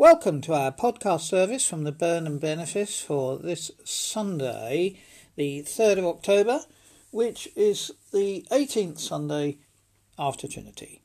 [0.00, 4.98] Welcome to our podcast service from the Burnham Benefice for this Sunday,
[5.36, 6.60] the 3rd of October,
[7.10, 9.58] which is the 18th Sunday
[10.18, 11.02] after Trinity.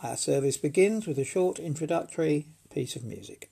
[0.00, 3.50] Our service begins with a short introductory piece of music.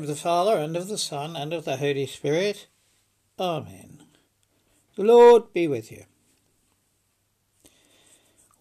[0.00, 2.68] Name of the Father, and of the Son, and of the Holy Spirit.
[3.38, 4.02] Amen.
[4.96, 6.04] The Lord be with you.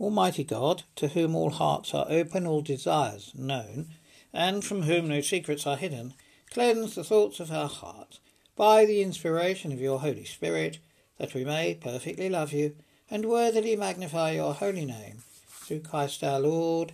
[0.01, 3.87] Almighty God, to whom all hearts are open, all desires known,
[4.33, 6.13] and from whom no secrets are hidden,
[6.51, 8.19] cleanse the thoughts of our hearts
[8.57, 10.79] by the inspiration of your Holy Spirit,
[11.19, 12.75] that we may perfectly love you
[13.09, 16.91] and worthily magnify your holy name, through Christ our Lord.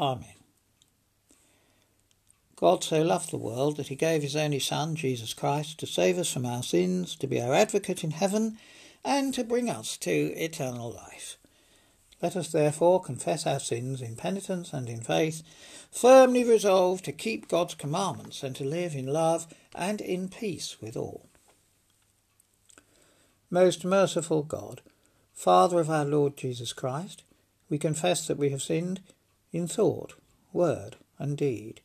[0.00, 0.39] Amen.
[2.60, 6.18] God so loved the world that he gave his only Son, Jesus Christ, to save
[6.18, 8.58] us from our sins, to be our advocate in heaven,
[9.02, 11.38] and to bring us to eternal life.
[12.20, 15.42] Let us therefore confess our sins in penitence and in faith,
[15.90, 20.98] firmly resolved to keep God's commandments and to live in love and in peace with
[20.98, 21.30] all.
[23.48, 24.82] Most merciful God,
[25.32, 27.22] Father of our Lord Jesus Christ,
[27.70, 29.00] we confess that we have sinned
[29.50, 30.12] in thought,
[30.52, 31.80] word, and deed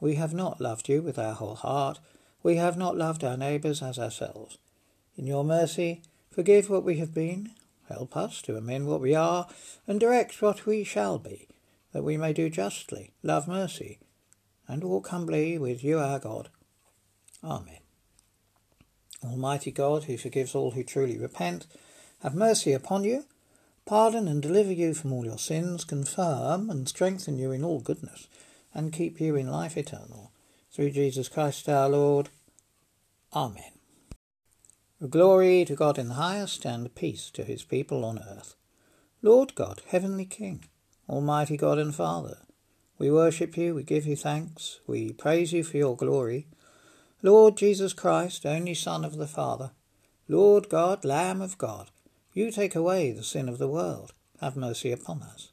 [0.00, 1.98] we have not loved you with our whole heart.
[2.42, 4.58] We have not loved our neighbours as ourselves.
[5.16, 7.52] In your mercy, forgive what we have been,
[7.88, 9.46] help us to amend what we are,
[9.86, 11.48] and direct what we shall be,
[11.92, 13.98] that we may do justly, love mercy,
[14.66, 16.48] and walk humbly with you our God.
[17.42, 17.78] Amen.
[19.22, 21.66] Almighty God, who forgives all who truly repent,
[22.22, 23.24] have mercy upon you,
[23.86, 28.28] pardon and deliver you from all your sins, confirm and strengthen you in all goodness
[28.74, 30.32] and keep you in life eternal.
[30.72, 32.28] Through Jesus Christ our Lord.
[33.32, 33.72] Amen.
[35.08, 38.56] Glory to God in the highest, and peace to his people on earth.
[39.22, 40.64] Lord God, heavenly King,
[41.08, 42.38] Almighty God and Father,
[42.98, 46.46] we worship you, we give you thanks, we praise you for your glory.
[47.22, 49.72] Lord Jesus Christ, only Son of the Father,
[50.28, 51.90] Lord God, Lamb of God,
[52.32, 54.12] you take away the sin of the world.
[54.40, 55.52] Have mercy upon us.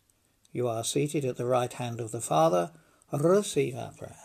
[0.52, 2.72] You are seated at the right hand of the Father
[3.20, 4.16] receive our prayer.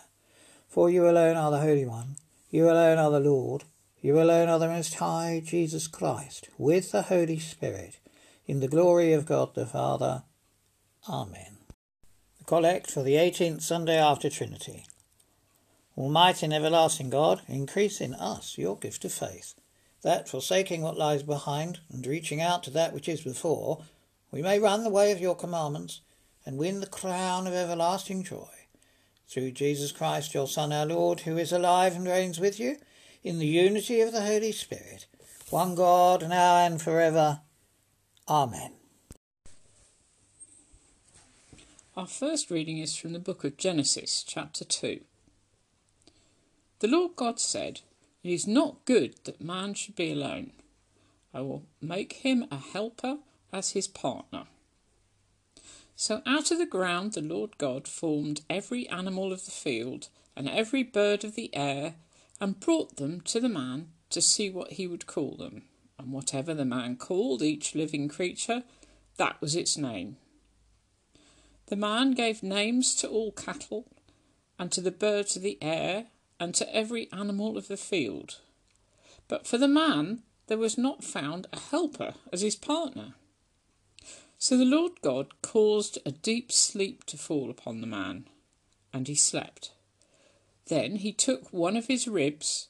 [0.69, 2.17] For you alone are the Holy One,
[2.51, 3.65] you alone are the Lord,
[4.01, 7.99] you alone are the Most High, Jesus Christ, with the Holy Spirit,
[8.47, 10.23] in the glory of God the Father.
[11.09, 11.57] Amen.
[12.39, 14.85] The Collect for the 18th Sunday after Trinity.
[15.99, 19.55] Almighty and everlasting God, increase in us your gift of faith,
[20.03, 23.83] that, forsaking what lies behind and reaching out to that which is before,
[24.31, 26.03] we may run the way of your commandments
[26.45, 28.56] and win the crown of everlasting joy
[29.29, 32.77] through Jesus Christ, your Son, our Lord, who is alive and reigns with you,
[33.23, 35.07] in the unity of the Holy Spirit,
[35.51, 37.41] one God, now and forever.
[38.29, 38.73] Amen.
[41.97, 45.01] Our first reading is from the book of Genesis, chapter 2.
[46.81, 47.81] The Lord God said,
[48.23, 50.53] It is not good that man should be alone.
[51.33, 53.19] I will make him a helper
[53.53, 54.45] as his partner.
[55.97, 60.49] So out of the ground the Lord God formed every animal of the field and
[60.49, 61.95] every bird of the air,
[62.39, 65.63] and brought them to the man to see what he would call them.
[65.99, 68.63] And whatever the man called each living creature,
[69.17, 70.19] that was its name.
[71.69, 73.87] The man gave names to all cattle,
[74.59, 76.09] and to the birds of the air,
[76.39, 78.41] and to every animal of the field.
[79.29, 83.15] But for the man there was not found a helper as his partner.
[84.39, 88.29] So the Lord God caused a deep sleep to fall upon the man,
[88.93, 89.73] and he slept.
[90.67, 92.69] Then he took one of his ribs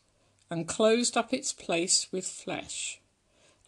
[0.49, 3.01] and closed up its place with flesh.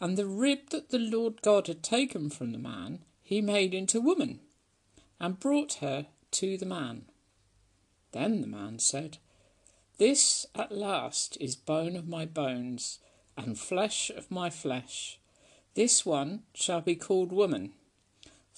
[0.01, 4.01] And the rib that the Lord God had taken from the man he made into
[4.01, 4.41] woman,
[5.21, 7.07] and brought her to the man.
[8.13, 9.19] Then the man said,
[9.99, 13.01] This at last is bone of my bones,
[13.37, 15.19] and flesh of my flesh.
[15.75, 17.73] This one shall be called woman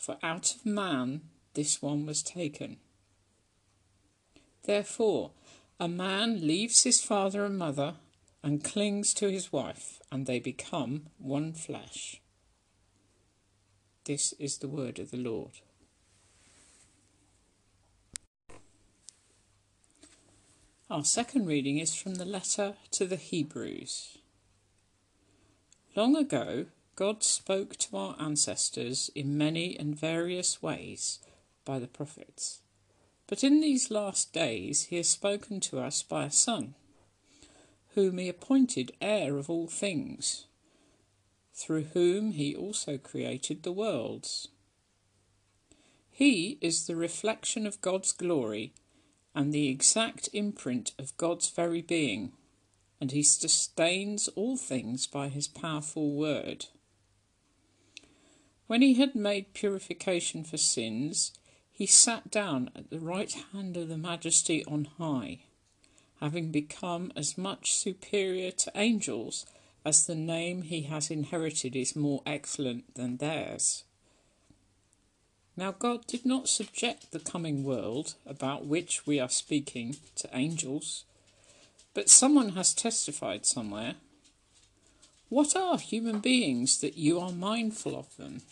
[0.00, 1.20] for out of man
[1.52, 2.78] this one was taken.
[4.64, 5.32] Therefore,
[5.78, 7.96] a man leaves his father and mother
[8.42, 12.22] and clings to his wife, and they become one flesh.
[14.04, 15.60] This is the word of the Lord.
[20.88, 24.18] Our second reading is from the letter to the Hebrews.
[25.94, 31.18] Long ago, God spoke to our ancestors in many and various ways
[31.64, 32.60] by the prophets.
[33.26, 36.74] But in these last days he has spoken to us by a Son,
[37.94, 40.46] whom he appointed heir of all things,
[41.54, 44.48] through whom he also created the worlds.
[46.10, 48.72] He is the reflection of God's glory
[49.34, 52.32] and the exact imprint of God's very being,
[53.00, 56.66] and he sustains all things by his powerful word.
[58.70, 61.32] When he had made purification for sins,
[61.72, 65.40] he sat down at the right hand of the Majesty on high,
[66.20, 69.44] having become as much superior to angels
[69.84, 73.82] as the name he has inherited is more excellent than theirs.
[75.56, 81.06] Now, God did not subject the coming world about which we are speaking to angels,
[81.92, 83.96] but someone has testified somewhere.
[85.28, 88.42] What are human beings that you are mindful of them,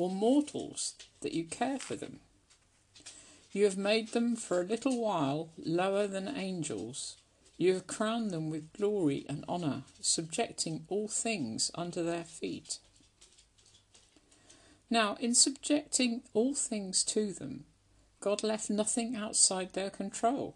[0.00, 2.20] or mortals that you care for them?
[3.52, 7.16] You have made them for a little while lower than angels.
[7.58, 12.78] You have crowned them with glory and honour, subjecting all things under their feet.
[14.88, 17.64] Now, in subjecting all things to them,
[18.20, 20.54] God left nothing outside their control.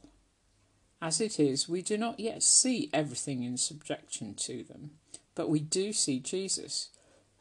[1.02, 4.92] As it is, we do not yet see everything in subjection to them,
[5.34, 6.88] but we do see Jesus,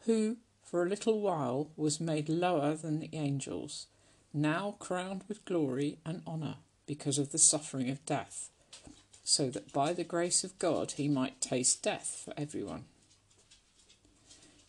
[0.05, 0.37] who
[0.73, 3.85] for a little while was made lower than the angels,
[4.33, 6.55] now crowned with glory and honour
[6.87, 8.49] because of the suffering of death,
[9.23, 12.85] so that by the grace of God he might taste death for everyone.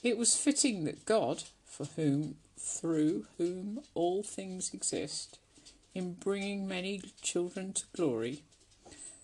[0.02, 5.38] It was fitting that God, for whom, through whom all things exist,
[5.94, 8.42] in bringing many children to glory,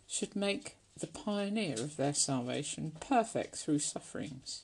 [0.08, 4.62] should make the pioneer of their salvation perfect through sufferings.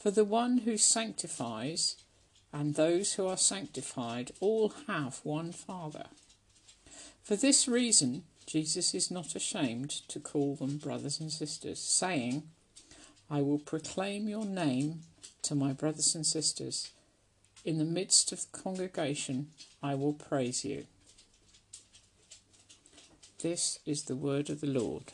[0.00, 1.96] For the one who sanctifies
[2.54, 6.06] and those who are sanctified all have one Father.
[7.22, 12.44] For this reason, Jesus is not ashamed to call them brothers and sisters, saying,
[13.30, 15.02] I will proclaim your name
[15.42, 16.90] to my brothers and sisters.
[17.64, 19.48] In the midst of the congregation,
[19.82, 20.86] I will praise you.
[23.42, 25.12] This is the word of the Lord.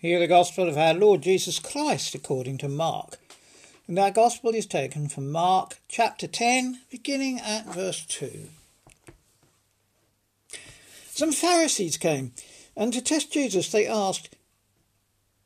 [0.00, 3.18] Hear the Gospel of our Lord Jesus Christ according to Mark.
[3.86, 8.48] And our Gospel is taken from Mark chapter 10, beginning at verse 2.
[11.10, 12.32] Some Pharisees came,
[12.74, 14.34] and to test Jesus they asked,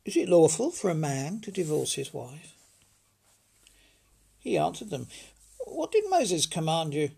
[0.05, 2.55] Is it lawful for a man to divorce his wife?
[4.39, 5.09] He answered them,
[5.67, 7.11] What did Moses command you?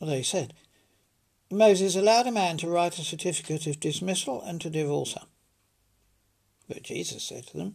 [0.00, 0.54] Well, they said,
[1.52, 5.26] Moses allowed a man to write a certificate of dismissal and to divorce her.
[6.70, 7.74] But Jesus said to them,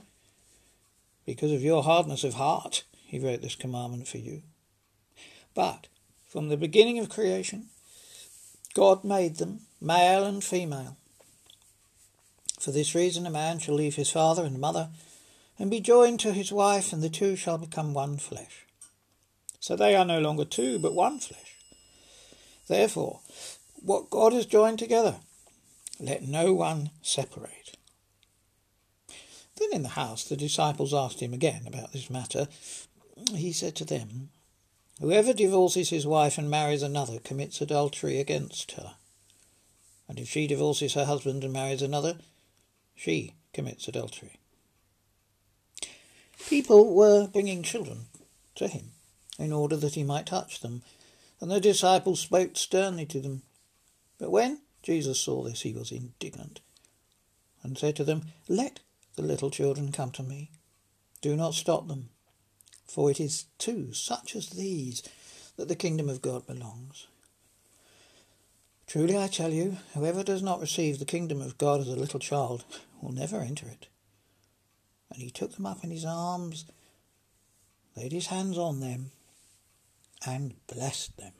[1.26, 4.42] Because of your hardness of heart, he wrote this commandment for you.
[5.54, 5.88] But
[6.30, 7.68] from the beginning of creation,
[8.74, 10.96] God made them male and female.
[12.58, 14.88] For this reason, a man shall leave his father and mother
[15.60, 18.66] and be joined to his wife, and the two shall become one flesh.
[19.60, 21.58] So they are no longer two, but one flesh.
[22.70, 23.20] Therefore,
[23.82, 25.18] what God has joined together,
[26.00, 27.55] let no one separate.
[29.58, 32.48] Then in the house the disciples asked him again about this matter.
[33.34, 34.30] He said to them,
[35.00, 38.96] Whoever divorces his wife and marries another commits adultery against her.
[40.08, 42.18] And if she divorces her husband and marries another,
[42.96, 44.40] she commits adultery.
[46.48, 48.06] People were bringing children
[48.56, 48.92] to him
[49.40, 50.84] in order that he might touch them,
[51.42, 53.42] and the disciples spoke sternly to them.
[54.18, 56.62] But when Jesus saw this, he was indignant
[57.64, 58.80] and said to them, Let
[59.16, 60.52] the little children come to me.
[61.22, 62.10] Do not stop them,
[62.86, 65.04] for it is to such as these
[65.58, 67.08] that the kingdom of God belongs.
[68.88, 72.20] Truly I tell you, whoever does not receive the kingdom of God as a little
[72.20, 72.64] child
[73.02, 73.88] will never enter it.
[75.12, 76.66] And he took them up in his arms,
[77.96, 79.12] laid his hands on them,
[80.26, 81.34] and blessed them.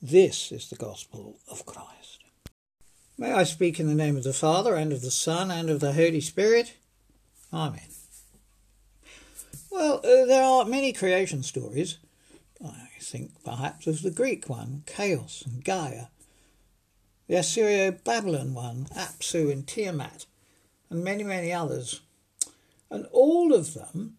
[0.00, 2.21] This is the gospel of Christ.
[3.18, 5.80] May I speak in the name of the Father, and of the Son, and of
[5.80, 6.74] the Holy Spirit.
[7.52, 7.88] Amen.
[9.70, 11.98] Well, uh, there are many creation stories.
[12.64, 16.06] I think perhaps of the Greek one, Chaos and Gaia,
[17.26, 20.26] the Assyrio Babylon one, Apsu and Tiamat,
[20.88, 22.00] and many, many others.
[22.90, 24.16] And all of them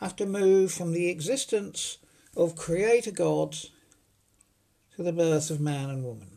[0.00, 1.98] have to move from the existence
[2.36, 3.70] of creator gods
[4.94, 6.35] to the birth of man and woman.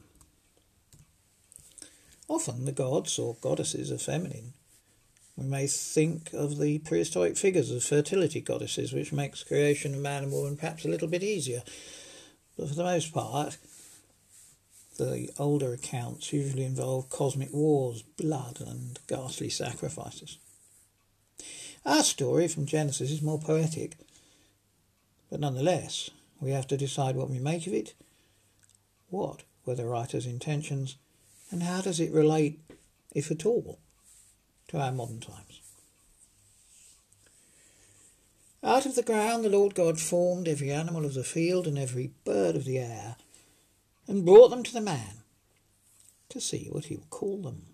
[2.30, 4.54] Often the gods or goddesses are feminine.
[5.36, 10.24] We may think of the prehistoric figures of fertility goddesses, which makes creation of man
[10.24, 11.64] and woman perhaps a little bit easier.
[12.56, 13.58] But for the most part,
[14.98, 20.38] the older accounts usually involve cosmic wars, blood, and ghastly sacrifices.
[21.86, 23.96] Our story from Genesis is more poetic,
[25.32, 27.96] but nonetheless, we have to decide what we make of it,
[29.10, 30.98] what were the writer's intentions,
[31.52, 32.60] and how does it relate,
[33.14, 33.80] if at all,
[34.68, 35.62] to our modern times.
[38.64, 42.12] Out of the ground the Lord God formed every animal of the field and every
[42.26, 43.16] bird of the air,
[44.08, 45.24] and brought them to the man
[46.30, 47.68] to see what he would call them.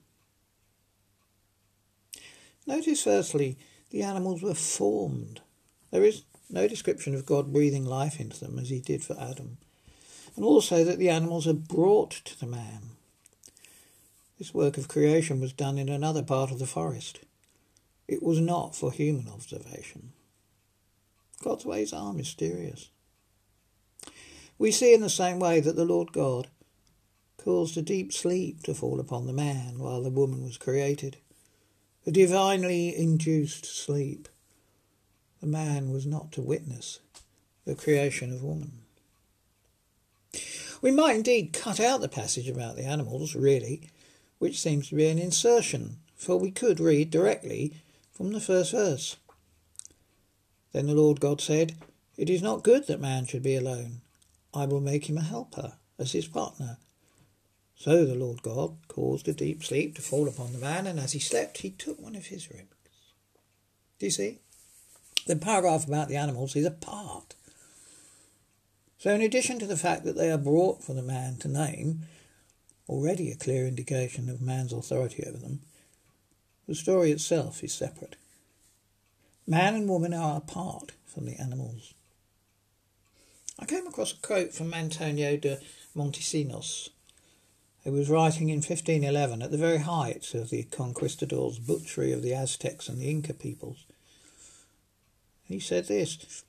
[2.67, 3.57] Notice firstly,
[3.89, 5.41] the animals were formed.
[5.91, 9.57] There is no description of God breathing life into them as he did for Adam,
[10.35, 12.94] and also that the animals are brought to the man.
[14.37, 17.19] This work of creation was done in another part of the forest.
[18.07, 20.11] It was not for human observation.
[21.41, 22.89] God's ways are mysterious.
[24.57, 26.47] We see in the same way that the Lord God
[27.37, 31.17] caused a deep sleep to fall upon the man while the woman was created,
[32.05, 34.27] a divinely induced sleep.
[35.41, 36.99] The man was not to witness
[37.65, 38.79] the creation of woman.
[40.81, 43.89] We might indeed cut out the passage about the animals, really,
[44.39, 47.73] which seems to be an insertion, for we could read directly
[48.13, 49.17] from the first verse.
[50.71, 51.75] Then the Lord God said,
[52.17, 54.01] It is not good that man should be alone.
[54.53, 56.77] I will make him a helper as his partner.
[57.77, 61.11] So the Lord God caused a deep sleep to fall upon the man, and as
[61.11, 62.67] he slept, he took one of his ribs.
[63.99, 64.39] Do you see?
[65.27, 67.35] The paragraph about the animals is a part.
[68.97, 72.03] So, in addition to the fact that they are brought for the man to name,
[72.87, 75.61] already a clear indication of man's authority over them,
[76.67, 78.15] the story itself is separate.
[79.47, 81.93] Man and woman are apart from the animals.
[83.59, 85.59] I came across a quote from Antonio de
[85.95, 86.89] Montesinos,
[87.83, 92.33] who was writing in 1511 at the very height of the conquistadors' butchery of the
[92.33, 93.85] Aztecs and the Inca peoples.
[95.43, 96.43] He said this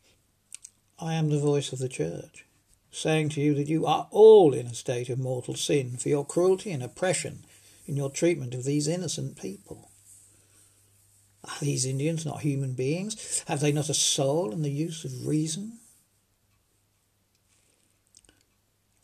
[0.98, 2.45] I am the voice of the church
[2.96, 6.24] saying to you that you are all in a state of mortal sin for your
[6.24, 7.44] cruelty and oppression
[7.86, 9.90] in your treatment of these innocent people.
[11.44, 13.44] Are these Indians not human beings?
[13.48, 15.78] Have they not a soul and the use of reason?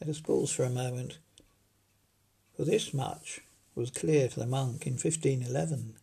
[0.00, 1.18] Let us pause for a moment,
[2.56, 3.40] for this much
[3.74, 5.96] was clear to the monk in 1511,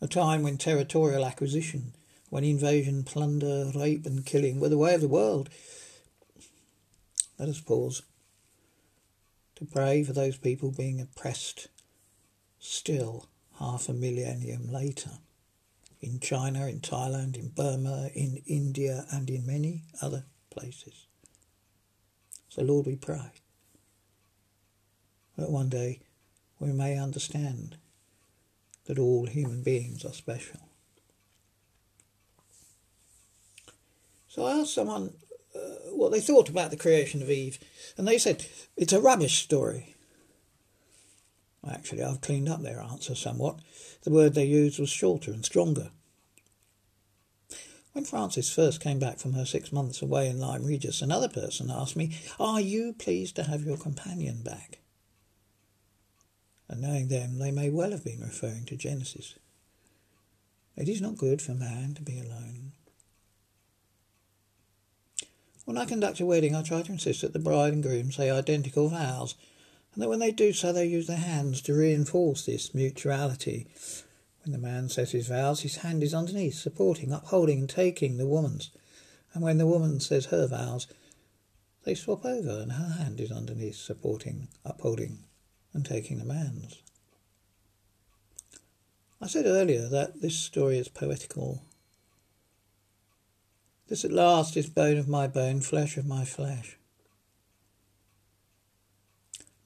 [0.00, 1.92] a time when territorial acquisition,
[2.30, 5.50] when invasion, plunder, rape, and killing were the way of the world,
[7.42, 8.02] let us pause
[9.56, 11.66] to pray for those people being oppressed
[12.60, 13.26] still
[13.58, 15.10] half a millennium later.
[16.00, 21.06] In China, in Thailand, in Burma, in India, and in many other places.
[22.48, 23.32] So, Lord, we pray
[25.36, 25.98] that one day
[26.60, 27.76] we may understand
[28.84, 30.60] that all human beings are special.
[34.28, 35.14] So I asked someone
[36.02, 37.58] what they thought about the creation of Eve,
[37.96, 39.94] and they said it's a rubbish story.
[41.68, 43.60] Actually, I've cleaned up their answer somewhat.
[44.02, 45.90] The word they used was shorter and stronger.
[47.92, 51.70] When Frances first came back from her six months away in Lyme Regis, another person
[51.70, 54.78] asked me, Are you pleased to have your companion back?
[56.68, 59.34] And knowing them, they may well have been referring to Genesis.
[60.74, 62.72] It is not good for man to be alone.
[65.64, 68.30] When I conduct a wedding, I try to insist that the bride and groom say
[68.30, 69.36] identical vows,
[69.94, 73.68] and that when they do so, they use their hands to reinforce this mutuality.
[74.44, 78.26] When the man says his vows, his hand is underneath, supporting, upholding, and taking the
[78.26, 78.70] woman's.
[79.34, 80.88] And when the woman says her vows,
[81.84, 85.20] they swap over, and her hand is underneath, supporting, upholding,
[85.72, 86.82] and taking the man's.
[89.20, 91.62] I said earlier that this story is poetical
[93.92, 96.78] this at last is bone of my bone, flesh of my flesh.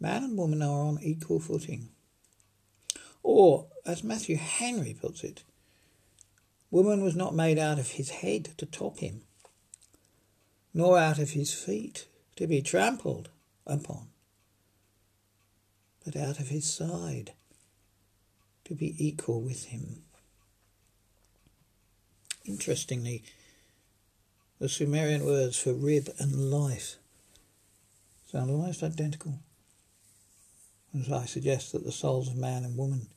[0.01, 1.91] Man and woman are on equal footing.
[3.23, 5.45] Or, as Matthew Henry puts it,
[6.73, 9.23] woman was not made out of his head to top him,
[10.75, 13.29] nor out of his feet to be trampled
[13.65, 14.09] upon,
[16.05, 17.31] but out of his side
[18.65, 20.03] to be equal with him.
[22.45, 23.23] Interestingly,
[24.59, 26.97] the Sumerian words for rib and life
[28.31, 29.41] sound almost identical.
[30.99, 33.09] As I suggest that the souls of man and woman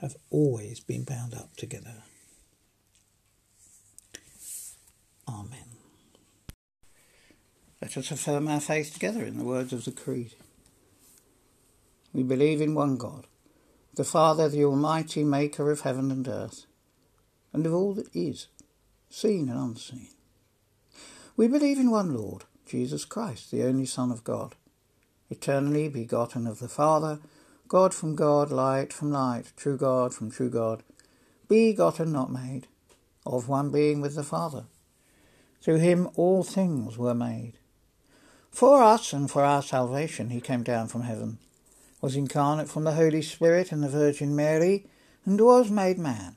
[0.00, 2.02] have always been bound up together.
[5.28, 5.76] Amen.
[7.80, 10.34] Let us affirm our faith together in the words of the Creed.
[12.12, 13.26] We believe in one God,
[13.94, 16.66] the Father, the Almighty, maker of heaven and earth,
[17.52, 18.48] and of all that is
[19.08, 20.08] seen and unseen.
[21.36, 24.54] We believe in one Lord, Jesus Christ, the only Son of God,
[25.30, 27.20] eternally begotten of the Father,
[27.68, 30.82] God from God, light from light, true God from true God,
[31.48, 32.68] begotten, not made,
[33.24, 34.64] of one being with the Father.
[35.60, 37.54] Through him all things were made.
[38.50, 41.38] For us and for our salvation he came down from heaven,
[42.00, 44.86] was incarnate from the Holy Spirit and the Virgin Mary,
[45.24, 46.36] and was made man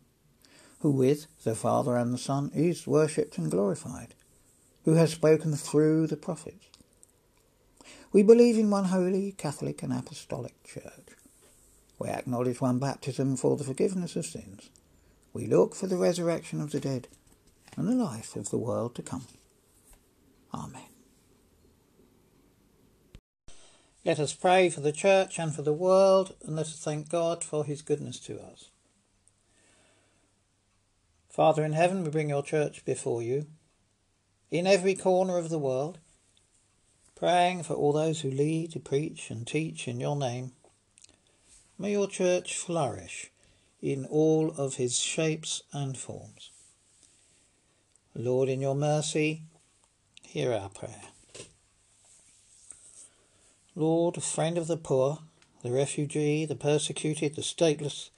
[0.81, 4.15] who with the Father and the Son is worshipped and glorified,
[4.83, 6.65] who has spoken through the prophets.
[8.11, 11.15] We believe in one holy, Catholic and Apostolic Church.
[11.99, 14.69] We acknowledge one baptism for the forgiveness of sins.
[15.33, 17.07] We look for the resurrection of the dead
[17.77, 19.27] and the life of the world to come.
[20.53, 20.81] Amen.
[24.03, 27.43] Let us pray for the Church and for the world, and let us thank God
[27.43, 28.71] for his goodness to us.
[31.31, 33.47] Father in heaven, we bring your church before you,
[34.51, 35.97] in every corner of the world,
[37.15, 40.51] praying for all those who lead, preach, and teach in your name.
[41.79, 43.31] May your church flourish
[43.81, 46.51] in all of his shapes and forms.
[48.13, 49.43] Lord, in your mercy,
[50.21, 51.03] hear our prayer.
[53.73, 55.19] Lord, friend of the poor,
[55.63, 58.09] the refugee, the persecuted, the stateless,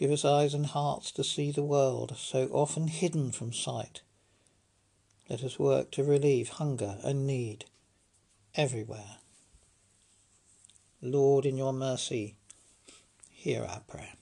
[0.00, 4.00] Give us eyes and hearts to see the world, so often hidden from sight.
[5.28, 7.66] Let us work to relieve hunger and need
[8.54, 9.18] everywhere.
[11.02, 12.36] Lord, in your mercy,
[13.30, 14.14] hear our prayer.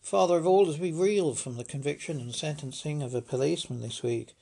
[0.00, 4.00] Father of all, as we reel from the conviction and sentencing of a policeman this
[4.00, 4.36] week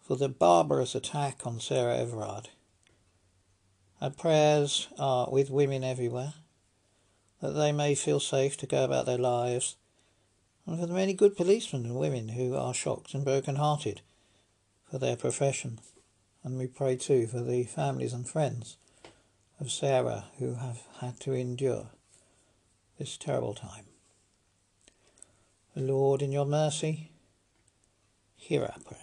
[0.00, 2.48] for the barbarous attack on Sarah Everard,
[4.00, 6.32] our prayers are with women everywhere
[7.40, 9.76] that they may feel safe to go about their lives,
[10.66, 14.00] and for the many good policemen and women who are shocked and broken-hearted
[14.90, 15.78] for their profession.
[16.42, 18.76] And we pray too for the families and friends
[19.60, 21.88] of Sarah who have had to endure
[22.98, 23.84] this terrible time.
[25.74, 27.10] Lord, in your mercy,
[28.36, 29.00] hear our prayer.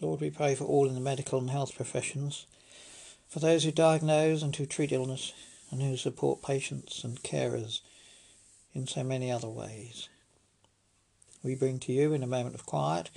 [0.00, 2.46] Lord, we pray for all in the medical and health professions,
[3.32, 5.32] for those who diagnose and who treat illness,
[5.70, 7.80] and who support patients and carers
[8.74, 10.10] in so many other ways.
[11.42, 13.08] We bring to you in a moment of quiet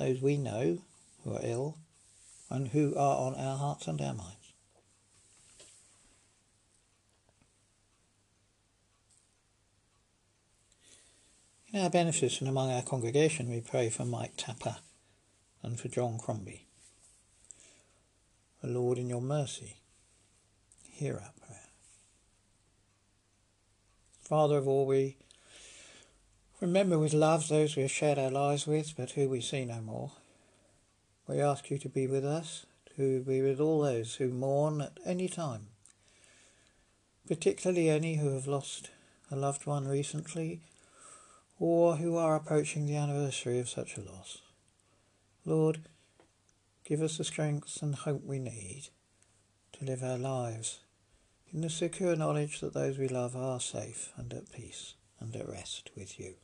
[0.00, 0.78] those we know
[1.22, 1.78] who are ill
[2.50, 4.52] and who are on our hearts and our minds.
[11.72, 14.78] In our benefice and among our congregation, we pray for Mike Tapper
[15.62, 16.66] and for John Crombie.
[18.62, 19.76] O Lord, in your mercy,
[20.90, 21.68] hear our prayer.
[24.20, 25.16] Father of all, we
[26.60, 29.80] remember with love those we have shared our lives with, but who we see no
[29.80, 30.12] more.
[31.26, 34.98] We ask you to be with us, to be with all those who mourn at
[35.06, 35.68] any time,
[37.26, 38.90] particularly any who have lost
[39.30, 40.60] a loved one recently
[41.58, 44.38] or who are approaching the anniversary of such a loss.
[45.44, 45.82] Lord,
[46.90, 48.88] give us the strength and hope we need
[49.70, 50.80] to live our lives
[51.52, 55.48] in the secure knowledge that those we love are safe and at peace and at
[55.48, 56.34] rest with you.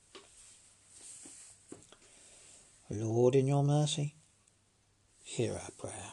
[2.89, 4.15] Lord, in your mercy,
[5.25, 6.13] hear our prayer.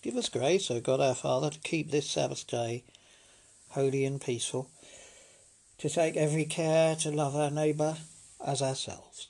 [0.00, 2.84] Give us grace, O God our Father, to keep this Sabbath day
[3.68, 4.70] holy and peaceful,
[5.76, 7.98] to take every care to love our neighbour
[8.42, 9.28] as ourselves.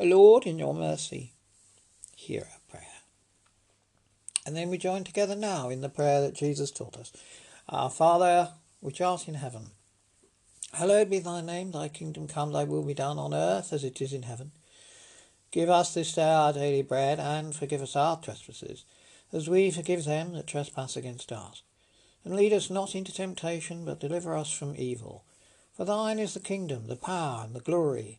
[0.00, 1.34] O Lord, in your mercy,
[2.16, 3.02] hear our prayer.
[4.46, 7.12] And then we join together now in the prayer that Jesus taught us.
[7.68, 9.72] Our Father, which art in heaven,
[10.72, 14.00] hallowed be thy name, thy kingdom come, thy will be done on earth as it
[14.00, 14.52] is in heaven.
[15.50, 18.86] Give us this day our daily bread, and forgive us our trespasses,
[19.34, 21.62] as we forgive them that trespass against us.
[22.24, 25.24] And lead us not into temptation, but deliver us from evil.
[25.76, 28.18] For thine is the kingdom, the power, and the glory,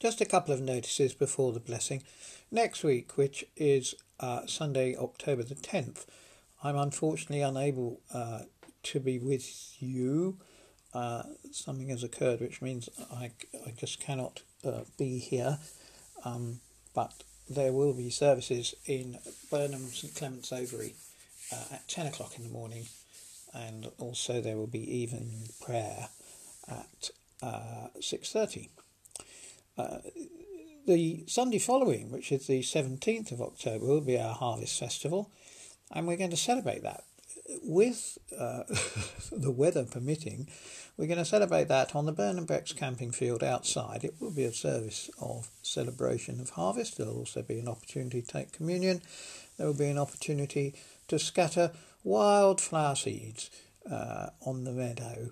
[0.00, 2.02] Just a couple of notices before the blessing.
[2.50, 6.06] Next week, which is uh, Sunday, October the 10th,
[6.64, 8.40] I'm unfortunately unable uh,
[8.84, 10.38] to be with you.
[10.94, 13.32] Uh, something has occurred, which means I,
[13.66, 15.58] I just cannot uh, be here.
[16.24, 16.60] Um,
[16.94, 19.18] but there will be services in
[19.50, 20.94] Burnham St Clement's Overy
[21.52, 22.86] uh, at 10 o'clock in the morning,
[23.52, 26.08] and also there will be evening prayer
[26.68, 27.10] at
[27.42, 28.68] uh, 6.30.
[29.76, 29.98] Uh,
[30.86, 35.30] the Sunday following, which is the 17th of October, will be our Harvest Festival,
[35.90, 37.04] and we're going to celebrate that.
[37.62, 38.62] With uh,
[39.32, 40.48] the weather permitting,
[40.96, 44.04] we're going to celebrate that on the Burnham Brecks camping field outside.
[44.04, 46.98] It will be a service of celebration of harvest.
[46.98, 49.02] There'll also be an opportunity to take communion.
[49.56, 50.74] There will be an opportunity
[51.08, 51.72] to scatter
[52.04, 53.50] wildflower seeds
[53.90, 55.30] uh, on the meadow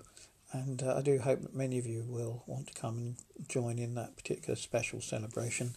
[0.51, 3.15] and uh, I do hope that many of you will want to come and
[3.47, 5.75] join in that particular special celebration.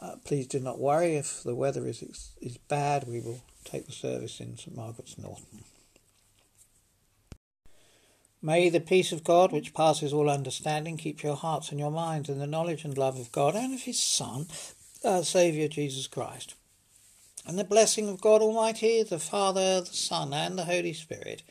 [0.00, 2.02] Uh, please do not worry if the weather is
[2.40, 3.06] is bad.
[3.06, 5.64] We will take the service in St Margaret's Norton.
[8.42, 12.28] May the peace of God, which passes all understanding, keep your hearts and your minds
[12.28, 14.46] in the knowledge and love of God and of His Son,
[15.02, 16.54] our Saviour Jesus Christ.
[17.46, 21.42] And the blessing of God Almighty, the Father, the Son, and the Holy Spirit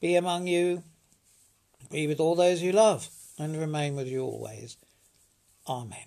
[0.00, 0.84] be among you
[1.90, 4.76] be with all those you love and remain with you always.
[5.68, 6.06] Amen.